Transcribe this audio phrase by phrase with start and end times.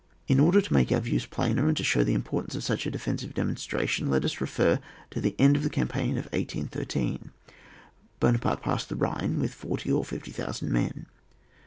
[0.27, 2.89] In order to make our views plainer, and to show the importance of such a
[2.89, 4.79] defensive demonstration, let us refer
[5.11, 7.29] to the end of the campaign of 1813.
[8.19, 11.05] Buona parte repassed the Bhine with forty or fifty thousand men.